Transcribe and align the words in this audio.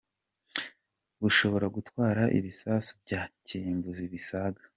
Bushobora 1.21 1.65
gutwara 1.75 2.23
ibisasu 2.37 2.91
bya 3.03 3.21
kirimbuzi 3.45 4.05
bisaga. 4.13 4.61